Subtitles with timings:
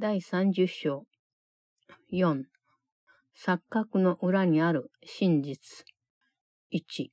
[0.00, 1.06] 第30章。
[2.12, 2.44] 4。
[3.36, 5.84] 錯覚の裏にある真実。
[6.72, 7.08] 1。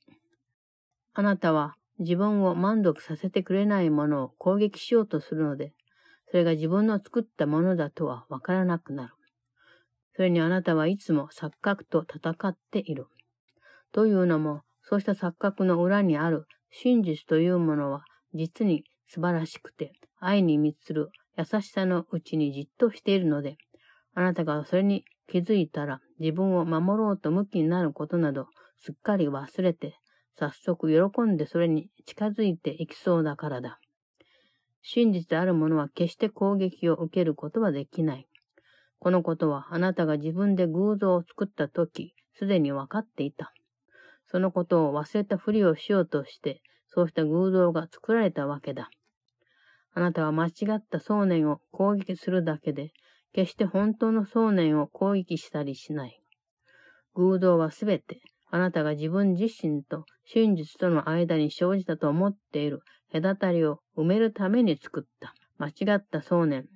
[1.16, 5.74] あなたは自分を満足させてくれないものを攻撃しようとするので、
[6.30, 9.14] それが自分の作ったものだとはわからなくなる。
[10.16, 13.08] それにあなたはいつも錯覚と戦っている。
[13.94, 18.04] というのも、そうした錯覚の裏にある真実というものは
[18.36, 23.58] 実に素晴らしくて、愛に満つる優しさのうちにじっとしているので、
[24.14, 28.48] あなたがそれに気づいたら自分を守ろうと向きになることなど
[28.80, 30.00] すっかり忘れて、
[30.38, 33.80] 早速喜んでそれに近づいていきそうだからだ。
[34.82, 38.28] 真実であるものは決して攻撃を受けることはできない。
[39.00, 43.54] このことはあなたが自分で偶像を作ったとき、すでに分かっていた。
[44.28, 48.90] そのことを忘れたふりをしようとして、そうした偶像が作られたわけだ。
[49.96, 52.92] あなたは間違った想念を攻撃するだけで、
[53.34, 56.22] 決して本当の想念を攻撃したりしない。
[57.16, 58.20] 偶像はすべて、
[58.52, 65.34] あなたが自分自身と真実との間に生じたと思っている隔たりを埋めるために作った。
[65.58, 66.68] 間違った想念。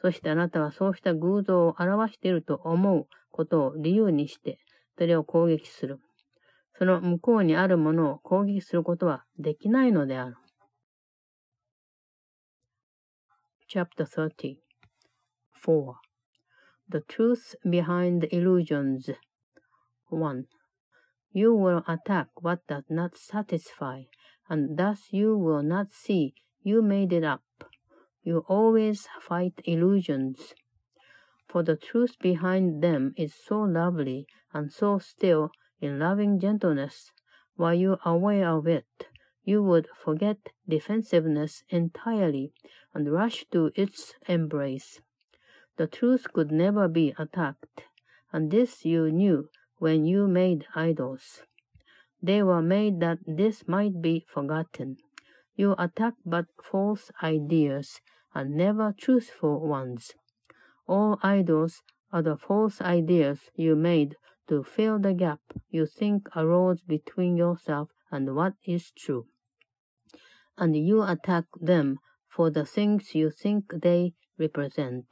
[0.00, 4.58] そしてあなたはそうした偶像を表していると思うことを理由にして、
[4.96, 5.98] それを攻撃する。
[6.78, 10.36] その向こうにあるものを攻撃することはできないのである。
[13.72, 14.58] Chapter 30
[15.62, 15.94] 4.
[16.88, 19.08] The truth behind illusions
[20.08, 20.46] 1.
[21.30, 24.06] You will attack what does not satisfy,
[24.48, 27.44] and thus you will not see you made it up.
[28.24, 30.52] You always fight illusions.
[31.48, 37.12] For the truth behind them is so lovely and so still in loving gentleness,
[37.54, 39.06] while you are aware of it,
[39.44, 40.38] you would forget
[40.68, 42.52] defensiveness entirely
[42.94, 45.00] and rush to its embrace.
[45.76, 47.84] The truth could never be attacked,
[48.32, 51.42] and this you knew when you made idols.
[52.22, 54.98] They were made that this might be forgotten.
[55.56, 58.00] You attack but false ideas,
[58.34, 60.12] and never truthful ones.
[60.86, 64.16] All idols are the false ideas you made
[64.48, 65.40] to fill the gap
[65.70, 69.26] you think arose between yourself and what is true.
[70.60, 71.96] And you attack them
[72.28, 75.06] for the things you think they represent.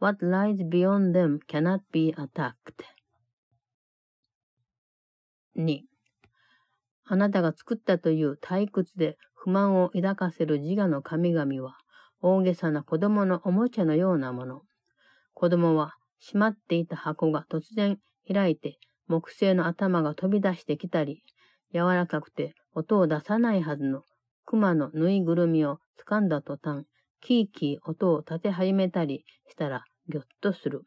[0.00, 2.84] What lies beyond them cannot be attacked.
[5.56, 5.82] 2.
[7.06, 11.76] あなたが作ったという退屈で不満を抱かせる自我の神々は
[12.20, 14.62] 大げさな子供のおもちゃのようなもの。
[15.34, 21.22] 子供は閉まっていた箱が突然開いて木製の頭が飛び出してきたり、
[21.72, 24.02] 柔らかくて音を出さないはずの
[24.46, 26.86] 熊のぬいぐるみを掴んだ途端、
[27.20, 30.82] キーキー音を立て始めたりしたらぎょっとする。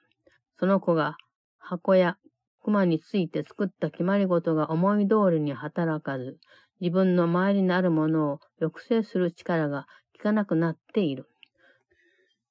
[0.60, 1.18] その子が
[1.58, 2.18] 箱や
[2.64, 6.38] 熊について作った決まり事が思い通りに働かず、
[6.80, 11.28] 自分の周りにあるものを抑制する力が効かなくなっている。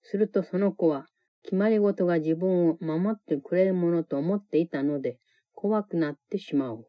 [0.03, 1.06] するとその子は
[1.43, 5.19] 決まり事が自分を守ってくれるものと思っていたので、
[5.55, 6.87] 怖くなってしまう。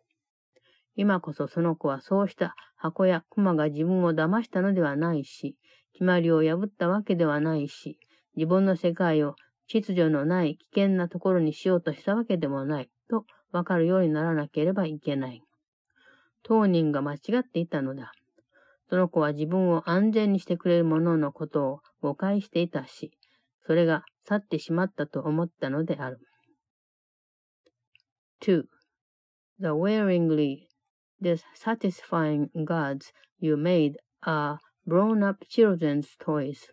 [0.97, 5.55] 今こそその子はそうした箱や熊が自分を騙したのではないし、
[5.93, 7.99] 決まりを破ったわけではないし、
[8.35, 9.35] 自分の世界を
[9.67, 15.43] 秩序のない危険なところにしようとしたわけでもない、とわかるようにならなければいけない。
[16.41, 18.11] 当人が間違っていたのだ。
[18.89, 23.11] その子は自分を安全にしてくれるもののことを誤解していたし、
[23.67, 26.19] それが去ってしまったと思ったのである。
[28.41, 28.63] 2.
[29.59, 30.66] The willingly
[31.19, 36.67] wearingly dissatisfying gods you made are grown-up children's toys.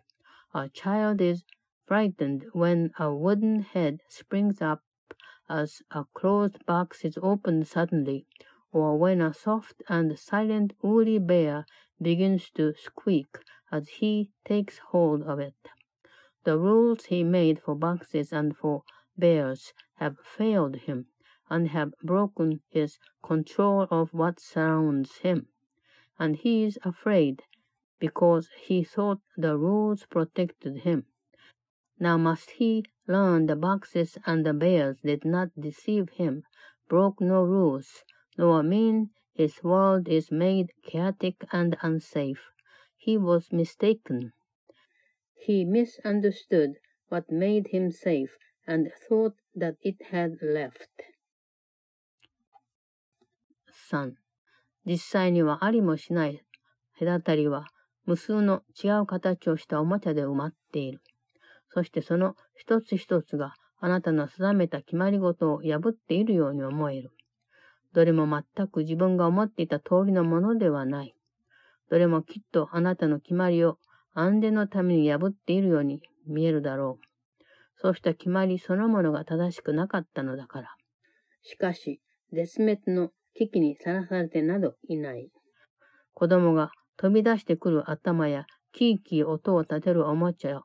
[0.53, 1.43] A child is
[1.85, 4.81] frightened when a wooden head springs up
[5.49, 8.25] as a closed box is opened suddenly,
[8.71, 11.65] or when a soft and silent woolly bear
[12.01, 13.37] begins to squeak
[13.71, 15.55] as he takes hold of it.
[16.43, 18.83] The rules he made for boxes and for
[19.17, 21.07] bears have failed him,
[21.49, 25.47] and have broken his control of what surrounds him.
[26.17, 27.43] And he is afraid,
[27.99, 31.05] because he thought the rules protected him.
[31.99, 36.43] Now must he learn the boxes and the bears did not deceive him,
[36.89, 38.03] broke no rules,
[38.37, 42.51] nor mean his world is made chaotic and unsafe.
[42.97, 44.33] He was mistaken.
[45.35, 50.89] He misunderstood what made him safe and thought that it had left.
[53.91, 54.13] 3.
[54.85, 56.41] 実際にはありもしない
[56.99, 57.67] 隔たりは
[58.05, 61.01] 無数の違う形をしたおもちゃで埋まっている。
[61.69, 67.11] そしてその一つ一つがあなたの定めた決まり事を破っているように思える。
[67.93, 71.15] どれも全く自分が思っていた通りのものではない。
[71.89, 73.77] どれもきっとあなたの決まりを
[74.13, 77.05] 安全のために破っているように見えるだろう。
[77.77, 80.75] そうした決まりそのものが正しくなかったのだから。
[81.43, 82.01] しかし、
[82.31, 85.29] 絶滅の危機にさらされてなどいない。
[86.13, 90.63] 子供が飛び出してくる頭やキーキー音を立てるおもちゃを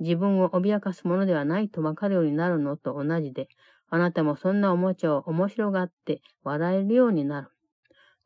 [0.00, 3.48] 自分を脅かすものではないとわかるようになるのと同じで、
[3.88, 7.48] あなたもそんなおもちゃを面白がって笑えるようになる。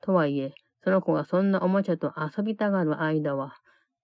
[0.00, 3.54] とはいえ、その子がそんなおもちゃと遊びたがる間は、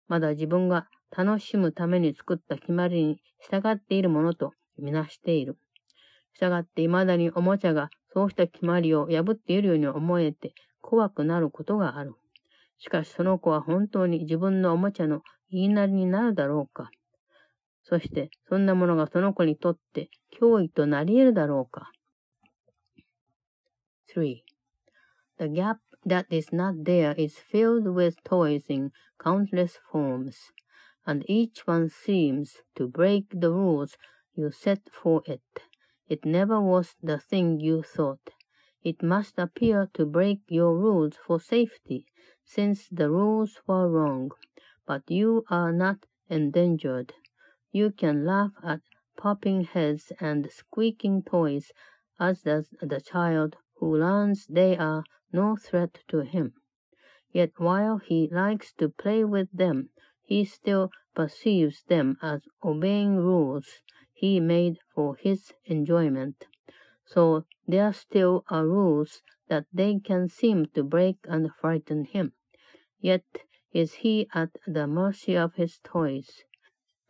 [0.07, 5.57] まだ自分が楽しむために作った決まりに従っているものとみなしている。
[6.33, 12.15] 従って未だにおもちゃがそうした決まりを破っているように思えて怖くなることがある。
[12.79, 15.21] しかしその子は本当に自分のおもちゃの
[15.51, 16.89] 言いなりになるだろうか。
[17.83, 20.09] そしてそんなものがその子にとって
[20.39, 21.91] 脅威となり得るだろうか。
[24.15, 24.37] 3.
[25.37, 30.35] The gap that is not there is filled with toys in countless forms,
[31.05, 33.95] and each one seems to break the rules
[34.35, 35.41] you set for it.
[36.09, 38.31] It never was the thing you thought.
[38.83, 42.07] It must appear to break your rules for safety,
[42.43, 44.31] since the rules were wrong.
[44.87, 47.13] But you are not endangered.
[47.71, 48.81] You can laugh at
[49.17, 51.71] popping heads and squeaking toys,
[52.19, 56.55] as does the child who learns they are no threat to him.
[57.31, 59.91] Yet while he likes to play with them,
[60.23, 63.83] he still perceives them as obeying rules
[64.18, 66.46] he made for his enjoyment.
[67.04, 72.32] So there still are rules that they can seem to break and frighten him.
[73.00, 73.24] Yet
[73.72, 76.44] is he at the mercy of his toys,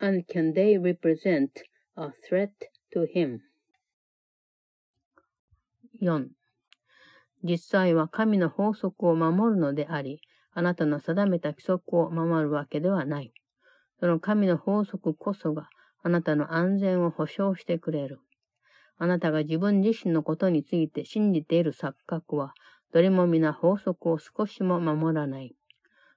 [0.00, 1.62] and can they represent
[1.96, 2.52] a threat
[2.92, 3.42] to him?
[6.00, 6.30] 4.
[7.44, 10.20] 実際は神の法則を守るのであり、
[10.52, 13.32] あなたの定めた規則を守るわけではない。
[14.00, 15.68] その神の法則こそが
[16.03, 18.19] あなたの安全を保証してくれる。
[18.97, 22.53] あなたが自分自身のことについて信じている錯覚は、
[22.91, 25.55] どれも皆法則を少しも守らない。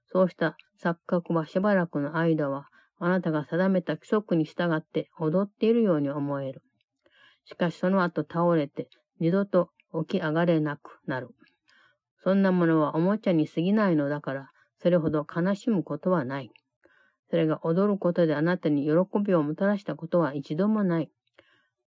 [0.07, 2.69] そうした錯覚はしばらくの間は、
[2.99, 6.63] あなたが定めた規則に従って踊っているように思える。
[7.45, 8.89] しかしその後倒れて、
[9.21, 9.71] 二度と
[10.07, 11.29] 起き上がれなくなる。
[12.23, 16.51] そんなものはおもちゃに過ぎないのだから、それほど悲しむことはない。
[17.33, 18.93] それが踊ることであなたに喜
[19.25, 21.11] びをもたらしたことは一度もない。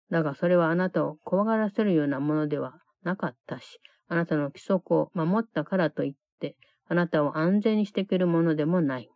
[0.10, 6.56] だがそれはあなたを怖がらせるようなものではなかったし、あなたの規則を守ったからといって、
[6.90, 9.12] あなたを安全にしてくるものでもない。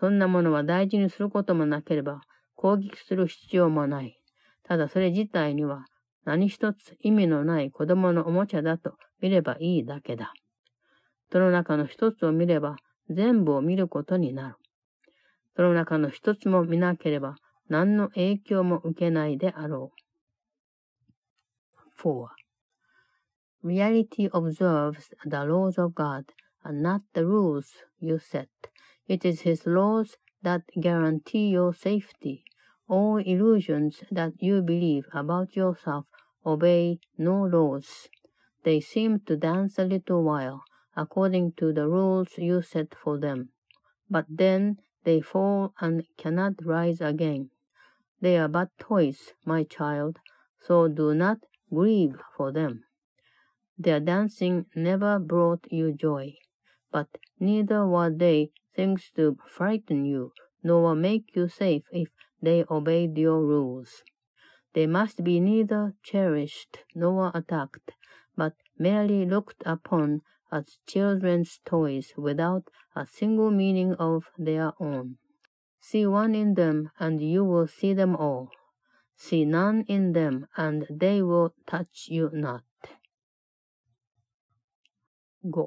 [0.00, 2.20] そんなものは大事にすることもなければ、
[2.56, 4.18] 攻撃する必要もない。
[4.64, 5.84] ただそれ自体には
[6.24, 10.32] 何一つ意味のない子供のおもちゃだと見ればいいだけだ。
[11.30, 12.74] その中の一つを見れば
[13.10, 14.56] 全部を見ることになる。
[15.55, 17.35] その中の一つも見なければ
[17.67, 19.99] 何の影響も受けないであろう。
[22.01, 22.29] 4.
[23.63, 26.25] Reality observes the laws of God
[26.63, 28.47] and not the rules you set.
[29.07, 32.43] It is His laws that guarantee your safety.
[32.87, 36.05] All illusions that you believe about yourself
[36.45, 38.07] obey no laws.
[38.63, 40.63] They seem to dance a little while,
[40.95, 43.49] according to the rules you set for them.
[44.09, 47.50] But then they fall and cannot rise again.
[48.20, 50.18] They are but toys, my child,
[50.58, 52.84] so do not grieve for them.
[53.78, 56.36] Their dancing never brought you joy,
[56.90, 60.32] but neither were they things to frighten you,
[60.62, 62.08] nor make you safe if
[62.40, 64.02] they obeyed your rules.
[64.72, 67.92] They must be neither cherished nor attacked,
[68.36, 70.22] but merely looked upon
[70.54, 72.62] as children's toys without
[72.94, 75.16] a single meaning of their own.
[75.80, 78.48] See one in them and you will see them all.
[79.16, 82.62] See none in them and they will touch you not.
[85.44, 85.66] 5.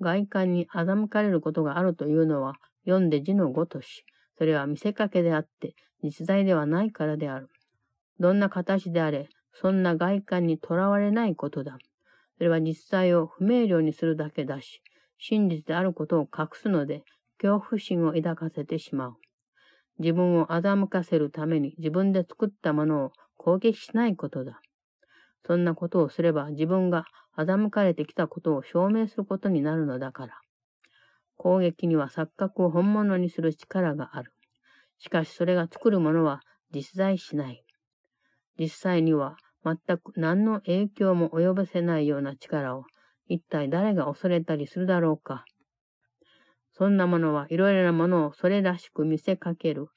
[0.00, 2.54] 外観に欺かれることがあるというのは
[2.84, 4.04] 読んで字のごとし、
[4.38, 7.48] それは見せかけであって実在ではないからである。
[8.20, 11.78] どんな形であれ、そんな外観にとらわれないことだ。
[12.36, 14.82] それは実際を不明瞭にするだけだし、
[15.18, 17.02] 真実であることを隠すので、
[17.40, 19.14] 恐怖心を抱かせてしまう。
[19.98, 24.60] 自分を欺かせるために自分で作ったものを攻撃しないことだ。
[25.46, 27.04] そんなことをすれば自分が
[27.38, 30.34] 欺かれてきたことを証明することになるのだから。
[31.36, 34.32] 攻撃には錯覚を本物にする力がある。
[34.98, 36.40] しかしそれが作るものは
[36.72, 37.64] 実在しない。
[38.58, 42.84] 実際には全く何の影響も及ぼせないような力を
[43.26, 45.44] 一体誰が恐れたりするだろうか。
[46.70, 49.88] そんなものはいろいろなものをそれらしく見せかける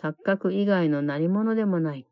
[0.00, 2.06] 錯覚以外の何者でもない。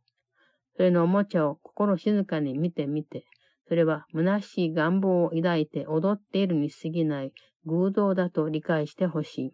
[0.76, 3.26] それのおもちゃを心静かに見てみて、
[3.68, 7.32] それは虚しい願望を抱いて踊っているに過ぎない
[7.64, 9.52] 偶像だと理解してほしい。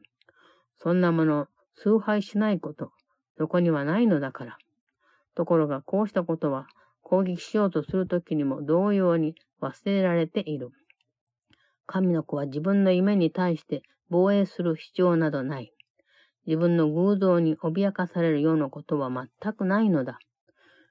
[0.79, 2.91] そんなもの崇拝しないこと、
[3.37, 4.59] そこにはないのだから。
[5.35, 6.67] ところがこうしたことは
[7.11, 10.71] 攻撃しようとするときにも同様に忘れられている。
[11.85, 15.73] 神の子は自分の夢に対して防衛する必要などない。
[16.47, 20.21] 自分の偶像に脅かされるようなことは全くないのだ。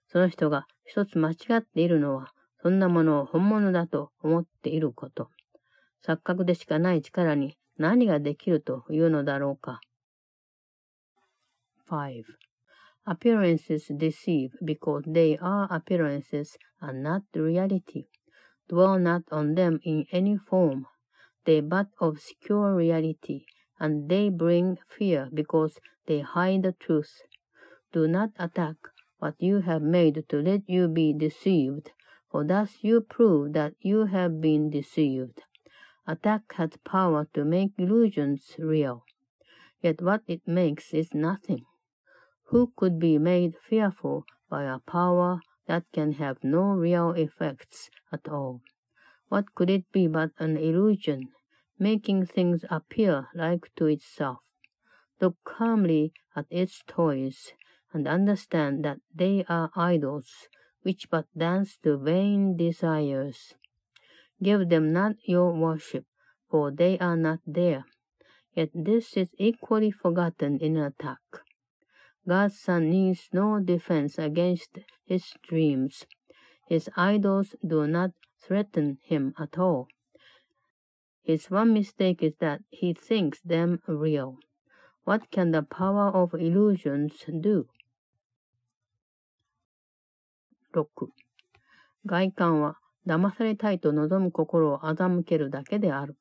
[0.09, 5.29] その人が一つ間違っているのは、そんなものを本物だと思っていること。
[6.05, 9.79] 錯覚でしかない力に何ができるというのだろうか。
[11.89, 12.48] 5.
[13.05, 18.05] Appearances deceive because they are appearances and not reality.
[18.67, 20.85] Dwell not on them in any form.
[21.45, 23.45] They but obscure reality,
[23.79, 27.21] and they bring fear because they hide the truth.
[27.91, 28.75] Do not attack
[29.17, 31.91] what you have made to let you be deceived,
[32.29, 35.41] for thus you prove that you have been deceived.
[36.05, 39.05] Attack has power to make illusions real,
[39.81, 41.65] yet what it makes is nothing.
[42.49, 48.27] Who could be made fearful by a power that can have no real effects at
[48.27, 48.61] all?
[49.27, 51.29] What could it be but an illusion,
[51.77, 54.39] making things appear like to itself?
[55.21, 57.53] Look calmly at its toys,
[57.93, 60.47] and understand that they are idols,
[60.81, 63.53] which but dance to vain desires.
[64.41, 66.05] Give them not your worship,
[66.49, 67.85] for they are not there.
[68.55, 71.19] Yet this is equally forgotten in attack.
[72.27, 76.05] God's son needs no defense against his dreams.
[76.67, 79.87] His idols do not threaten him at all.
[81.23, 84.37] His one mistake is that he thinks them real.
[85.03, 87.65] What can the power of illusions do?
[90.73, 90.87] 6.
[92.05, 96.15] 外観は騙されたいと望む心を欺けるだけである。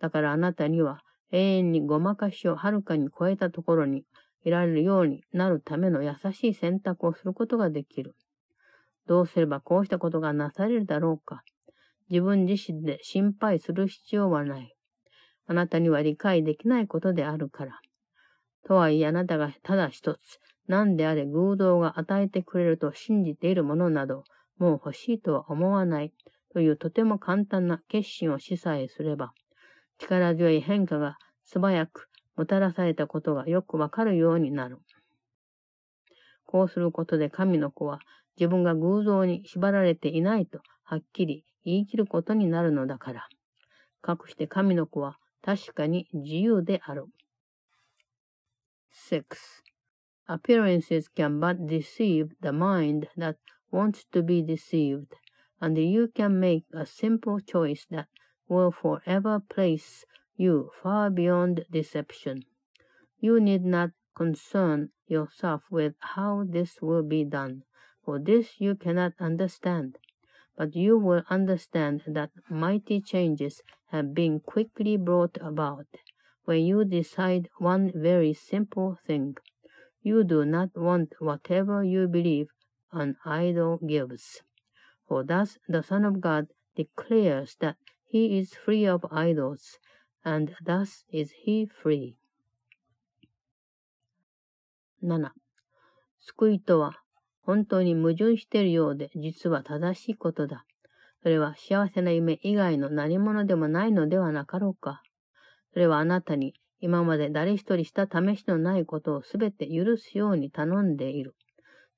[0.00, 1.00] だからあなたには
[1.32, 4.04] 永遠にごまかしをはるかに超えたところに
[4.46, 8.14] いられるようになるための優しい選択をすることができる。
[9.08, 11.42] どうすればこうしたことがなされるだろうか。
[12.08, 14.72] 自分自身で心配する必要はない。
[15.48, 17.80] あなたには理解できないことであるから。
[18.64, 20.18] とはいえあなたがただ一つ、
[20.68, 24.22] 何であれ偶像が与えてくれると信じているものなど、
[24.58, 26.12] もう欲しいとは思わない
[26.52, 29.32] というとても簡単な決心をしさえすれば、
[29.98, 34.78] 力強い変化が素早くもたらされたことがよくわかるようになる。
[36.44, 38.00] こうすることで神の子は
[38.38, 43.28] 自分が偶像に縛られていないとはっきり言い切ることになるのだから。
[44.02, 47.06] かくして神の子は確かに自由である。
[49.10, 49.24] 6.
[50.28, 53.36] Appearances can but deceive the mind that
[53.70, 55.06] wants to be deceived,
[55.60, 58.06] and you can make a simple choice that
[58.48, 60.04] will forever place
[60.36, 62.44] you far beyond deception.
[63.18, 67.64] You need not concern yourself with how this will be done,
[68.04, 69.98] for this you cannot understand.
[70.56, 75.86] But you will understand that mighty changes have been quickly brought about
[76.44, 79.36] when you decide one very simple thing.
[80.02, 82.48] You do not want whatever you believe
[82.92, 84.42] an idol gives.
[85.08, 87.76] For thus the Son of God declares that
[88.06, 89.78] he is free of idols,
[90.26, 92.16] and thus is he free.
[95.00, 95.30] 7.
[96.20, 97.00] 救いとは
[97.42, 100.64] 本当に矛盾しているようで実は正しいことだ。
[101.22, 105.00] それは幸せな夢以外の何者でもないのではなかろうか。
[105.72, 111.36] それはあなたに今まで誰一人した試しのないことをすべて許すように頼んでいる。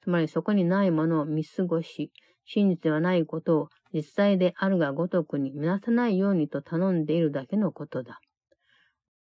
[0.03, 2.13] つまりそこにないものを見過ごし、
[2.45, 8.21] 真実ではないことを実際であるがごとくに見なさないようにと頼んでいるだけのことだ。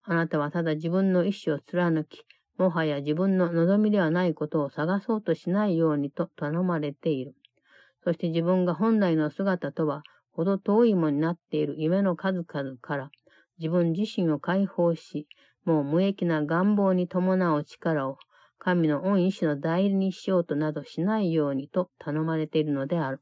[0.03, 2.25] あなたはただ自分の意志を貫き、
[2.59, 7.35] もはや自分の望みではないことを探そうとしないようにと頼まれている。
[8.05, 10.03] そして自分が本来の姿とは
[10.33, 13.11] ほど遠いものになっている夢の数々から
[13.59, 15.27] 自分自身を解放し、
[15.65, 18.19] もう無益な願望に伴う力を
[18.59, 23.21] 神の恩意志の代理にしようとなどしないようにと頼まれているのである。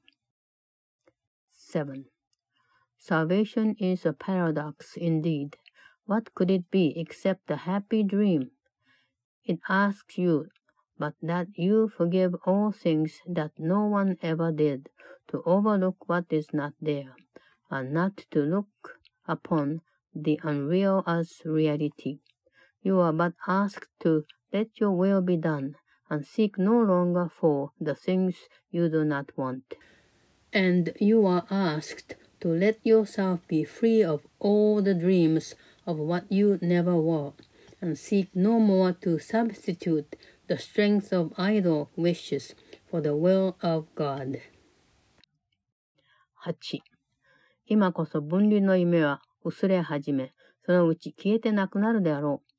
[1.73, 2.05] 7.
[2.99, 5.57] Salvation is a paradox indeed.
[6.05, 8.51] What could it be except a happy dream?
[9.45, 10.49] It asks you
[10.99, 14.91] but that you forgive all things that no one ever did,
[15.29, 17.17] to overlook what is not there,
[17.71, 19.81] and not to look upon
[20.15, 22.21] the unreal as reality.
[22.83, 25.77] You are but asked to let your will be done,
[26.11, 28.37] and seek no longer for the things
[28.71, 29.75] you do not want.
[30.53, 35.55] And you are asked to let yourself be free of all the dreams
[35.87, 37.33] of what you never were,
[37.81, 40.15] and seek no more to substitute
[40.49, 42.55] the strength of idle wishes
[42.91, 44.41] for the will of God.
[46.45, 46.83] 8.
[47.67, 50.35] 今こそ分離の夢は薄れ始め、
[50.67, 52.53] そのうち消えてなくなるであろう。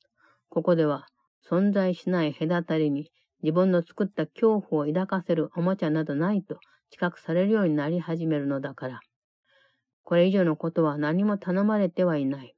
[0.50, 1.08] ここでは
[1.48, 3.12] 存在しない隔たりに
[3.44, 6.60] 自分の作った恐怖を抱かせるおもちゃなどないと
[6.94, 9.00] 知覚されるようになり始めるのだから。
[10.04, 12.54] これ以上のことは何も頼まれてはいない。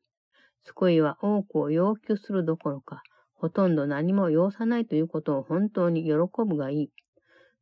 [0.65, 3.01] 救いは多くを要求するどころか、
[3.35, 6.11] ほとんど何も要さないということを本当に喜
[6.45, 6.91] ぶがいい。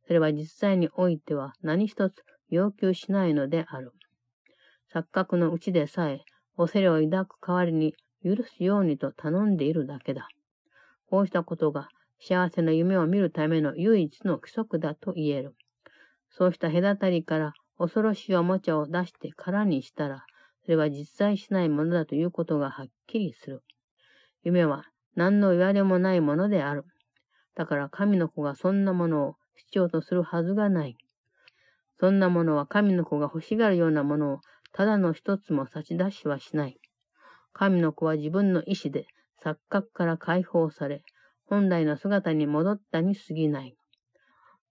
[0.08, 3.92] それは実際においては何一つ要求しないのである。
[4.92, 6.22] 錯覚のうちでさえ、
[6.56, 10.26] 恐れを抱く代わりに許すようにと頼んでいるだけだ。
[11.08, 11.86] こうしたことが
[12.18, 15.54] 幸せな夢を見るための唯一の規則だと言える。
[16.36, 20.24] そうした隔たりから恐ろしいおもちゃを出して空にしたら、
[20.64, 23.62] それは実在しないものだということがはっきりする。
[24.42, 26.84] 夢は何の言われもないものである。
[27.54, 30.96] だから神の子がそんなものを必要とするはずがない。
[32.00, 34.40] そんなものは神の子が欲しがるようなものを
[34.72, 36.80] ただの一つも差し出しはしない。
[37.52, 39.06] 神の子は自分の意志で
[39.44, 41.04] 錯覚から解放され、
[41.46, 43.76] 本来の姿に戻ったに過ぎない。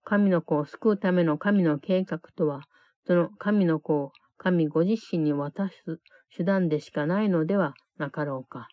[0.04, 2.62] 神の子を救うための神の計画とは、
[3.06, 6.00] その神の子を神ご自身に渡す
[6.36, 8.68] 手段でしかないのではなかろうか。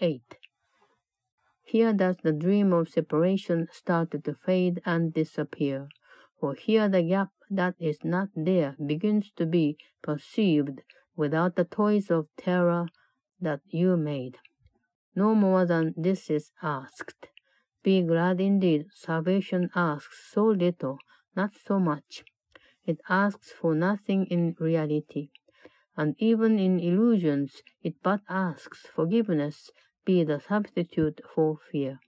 [0.00, 0.20] 8.
[1.64, 5.86] Here does the dream of separation start to fade and disappear,
[6.40, 10.82] for here the gap that is not there begins to be perceived
[11.16, 12.86] without the toys of terror
[13.40, 14.38] that you made.
[15.14, 17.31] No more than this is asked.
[17.82, 20.98] Be glad indeed, salvation asks so little,
[21.34, 22.24] not so much.
[22.86, 25.30] It asks for nothing in reality,
[25.96, 29.70] and even in illusions it but asks forgiveness
[30.04, 32.00] be the substitute for fear.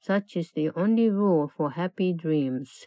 [0.00, 2.86] Such is the only rule for happy dreams.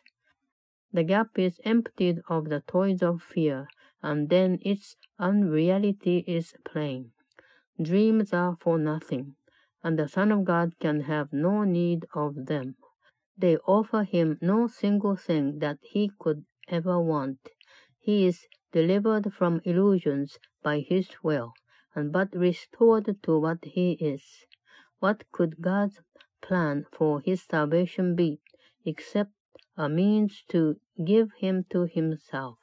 [0.91, 3.67] The gap is emptied of the toys of fear,
[4.01, 7.12] and then its unreality is plain.
[7.82, 9.36] Dreams are for nothing,
[9.83, 12.75] and the Son of God can have no need of them.
[13.37, 17.39] They offer him no single thing that he could ever want.
[17.99, 21.53] He is delivered from illusions by his will,
[21.95, 24.45] and but restored to what he is.
[24.99, 26.01] What could God's
[26.41, 28.41] plan for his salvation be,
[28.85, 29.31] except
[29.75, 32.58] a means to give him to himself?